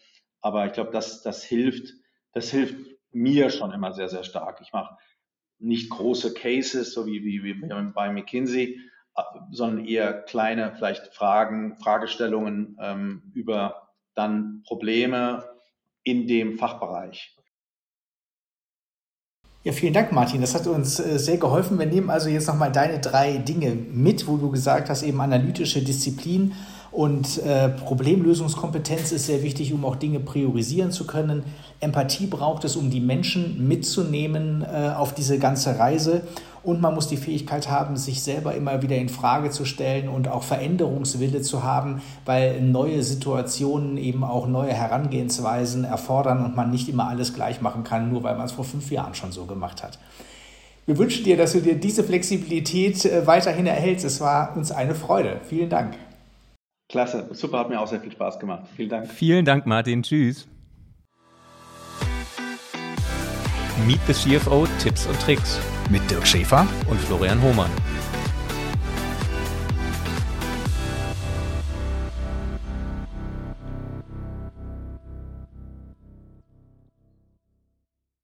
aber 0.41 0.65
ich 0.65 0.73
glaube, 0.73 0.91
das, 0.91 1.21
das 1.21 1.43
hilft, 1.43 1.93
das 2.34 2.49
hilft 2.49 2.75
mir 3.12 3.49
schon 3.49 3.71
immer 3.71 3.93
sehr, 3.93 4.10
sehr 4.10 4.23
stark. 4.23 4.60
Ich 4.62 4.73
mache 4.73 4.97
nicht 5.60 5.89
große 5.89 6.34
Cases, 6.34 6.93
so 6.93 7.06
wie, 7.06 7.23
wie, 7.23 7.43
wie 7.43 7.53
bei 7.93 8.12
McKinsey, 8.12 8.79
äh, 9.15 9.21
sondern 9.51 9.86
eher 9.86 10.21
kleine 10.23 10.73
vielleicht 10.75 11.13
Fragen, 11.13 11.77
Fragestellungen 11.77 12.77
ähm, 12.82 13.32
über 13.34 13.89
dann 14.15 14.63
Probleme 14.65 15.47
in 16.03 16.27
dem 16.27 16.58
Fachbereich. 16.58 17.36
Ja, 19.65 19.71
vielen 19.71 19.93
Dank, 19.93 20.12
Martin. 20.12 20.41
Das 20.41 20.56
hat 20.56 20.67
uns 20.67 20.99
äh, 20.99 21.17
sehr 21.17 21.38
geholfen. 21.38 21.80
Wir 21.80 21.86
nehmen 21.86 22.10
also 22.10 22.28
jetzt 22.28 22.47
nochmal 22.47 22.69
deine 22.69 22.99
drei 22.99 23.38
Dinge 23.38 23.71
mit, 23.71 24.28
wo 24.28 24.36
du 24.36 24.52
gesagt 24.52 24.89
hast, 24.89 25.04
eben 25.04 25.21
analytische 25.21 25.82
Disziplin 25.82 26.52
und 26.91 27.41
äh, 27.43 27.69
Problemlösungskompetenz 27.69 29.13
ist 29.13 29.26
sehr 29.26 29.41
wichtig, 29.41 29.71
um 29.71 29.86
auch 29.86 29.95
Dinge 29.95 30.19
priorisieren 30.19 30.91
zu 30.91 31.08
können. 31.08 31.43
Empathie 31.80 32.28
braucht 32.28 32.65
es, 32.65 32.76
um 32.76 32.89
die 32.89 32.99
Menschen 32.99 33.65
mitzunehmen 33.65 34.63
äh, 34.63 34.89
auf 34.89 35.15
diese 35.15 35.39
ganze 35.39 35.80
Reise. 35.80 36.23
Und 36.63 36.80
man 36.80 36.93
muss 36.95 37.10
die 37.10 37.17
Fähigkeit 37.17 37.69
haben, 37.69 37.97
sich 37.97 38.23
selber 38.23 38.56
immer 38.56 38.82
wieder 38.82 38.95
in 38.95 39.10
Frage 39.10 39.49
zu 39.49 39.65
stellen 39.65 40.08
und 40.08 40.30
auch 40.30 40.43
Veränderungswille 40.43 41.41
zu 41.41 41.63
haben, 41.63 42.02
weil 42.23 42.62
neue 42.62 43.04
Situationen 43.04 43.97
eben 43.97 44.23
auch 44.23 44.47
neue 44.47 44.73
Herangehensweisen 44.73 45.84
erfordern 45.84 46.45
und 46.45 46.56
man 46.56 46.71
nicht 46.71 46.88
immer 46.88 47.10
alles 47.10 47.34
gleich 47.34 47.62
machen 47.62 47.84
kann, 47.84 48.10
nur 48.10 48.23
weil 48.23 48.38
man 48.38 48.45
es 48.45 48.54
vor 48.54 48.63
fünf 48.63 48.89
Jahren 48.91 49.13
schon 49.13 49.34
so 49.34 49.45
gemacht 49.45 49.84
hat. 49.84 49.99
Wir 50.86 50.97
wünschen 50.97 51.26
dir, 51.26 51.36
dass 51.36 51.52
du 51.52 51.62
dir 51.62 51.76
diese 51.76 52.04
Flexibilität 52.04 53.06
äh, 53.06 53.28
weiterhin 53.28 53.67
erhältst. 53.67 54.06
Es 54.06 54.19
war 54.21 54.56
uns 54.56 54.71
eine 54.71 54.95
Freude. 54.95 55.39
Vielen 55.47 55.69
Dank. 55.69 55.95
Klasse, 56.89 57.28
super, 57.32 57.60
hat 57.60 57.69
mir 57.69 57.80
auch 57.80 57.88
sehr 57.88 58.02
viel 58.02 58.12
Spaß 58.12 58.39
gemacht. 58.39 58.63
Vielen 58.76 58.89
Dank. 58.89 59.10
Vielen 59.10 59.45
Dank, 59.45 59.65
Martin. 59.65 60.04
Tschüss. 60.04 60.47
Meet 63.86 63.99
the 64.08 64.13
CFO 64.13 64.67
Tipps 64.80 65.08
und 65.08 65.19
Tricks 65.19 65.60
mit 65.93 66.10
Dirk 66.10 66.25
Schäfer 66.25 66.67
und 66.88 66.99
Florian 66.99 67.39
Hohmann. 67.39 67.69